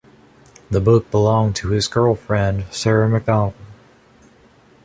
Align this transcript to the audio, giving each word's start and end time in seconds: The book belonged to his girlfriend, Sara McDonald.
The 0.71 0.81
book 0.81 1.11
belonged 1.11 1.55
to 1.57 1.67
his 1.69 1.87
girlfriend, 1.87 2.65
Sara 2.71 3.07
McDonald. 3.07 3.53